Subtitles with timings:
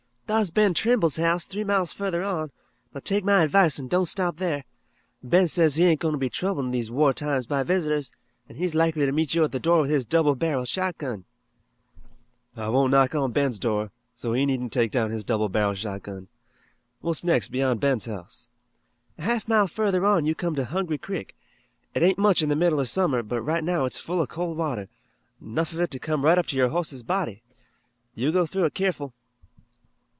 [0.27, 2.51] "Thar's Ben Trimble's three miles further on,
[2.93, 4.63] but take my advice an' don't stop thar.
[5.21, 8.13] Ben says he ain't goin' to be troubled in these war times by visitors,
[8.47, 11.25] an' he's likely to meet you at the door with his double barreled shotgun."
[12.55, 16.29] "I won't knock on Ben's door, so he needn't take down his double barreled shotgun.
[17.01, 18.47] What's next beyond Ben's house?"
[19.17, 21.35] "A half mile further on you come to Hungry Creek.
[21.93, 24.55] It ain't much in the middle of summer, but right now it's full of cold
[24.55, 24.87] water,
[25.41, 27.43] 'nough of it to come right up to your hoss's body.
[28.15, 29.13] You go through it keerful."